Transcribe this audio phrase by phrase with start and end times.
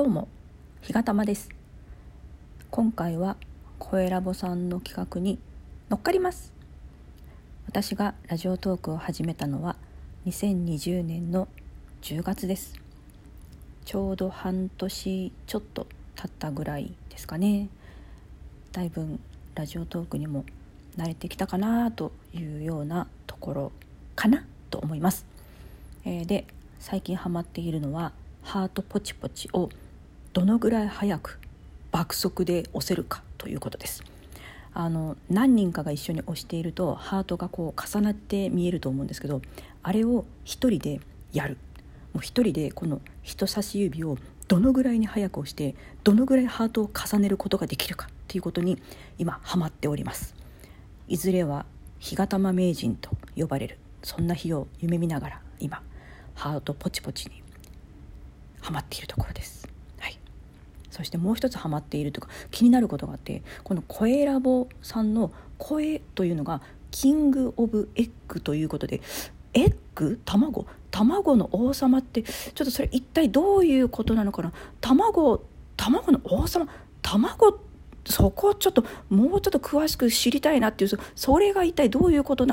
[0.00, 0.28] どうも
[0.80, 1.50] 日がたまです。
[2.70, 3.36] 今回は
[3.78, 5.38] 声ラボさんの企画に
[5.90, 6.54] 乗っかります。
[7.66, 9.76] 私がラジオトークを始めたのは
[10.24, 11.48] 2020年の
[12.00, 12.80] 10月です。
[13.84, 15.86] ちょうど半年ちょっと
[16.16, 17.68] 経ったぐらいですかね。
[18.72, 19.20] だいぶ
[19.54, 20.46] ラジオトークにも
[20.96, 23.72] 慣れてきたかなというようなところ
[24.16, 25.26] かなと思います、
[26.06, 26.46] えー、で
[26.78, 29.68] 最近ハマっているのはハートポチポチを
[30.32, 31.40] どのぐらい早く
[31.90, 34.04] 爆速で押せるかということです。
[34.72, 39.42] あの何人かが一緒に押しているとハートがこう重なって見えると思うんですけど
[39.82, 41.00] あれを一人で
[41.32, 41.56] やる。
[42.12, 48.80] もう一人でこの人差し指をどのぐらいに早く押してどのぐらいハートを重ねることができるかということに
[49.18, 50.34] 今ハマっております。
[51.08, 51.66] いずれは
[51.98, 55.82] 日がたま名人と呼ばれるそんな日を夢見ながら今
[56.34, 57.42] ハートポチポチに
[58.60, 59.69] ハマっているところです。
[61.00, 69.00] そしてもう一つハマっているとか気になることがあってこのこえラボさんの声というのが King of Egg ということで
[69.54, 70.20] egg？
[70.24, 70.66] 卵？
[70.90, 72.30] 卵の王様ってちょ
[72.62, 74.52] っとそれ一体どういうことなのかな？
[74.80, 75.42] 卵？
[75.76, 76.68] 卵の王様？
[77.00, 77.58] 卵？
[78.06, 82.48] そこをちょっともうちょっと詳しく知りたいなっていうそれが一体どういうことな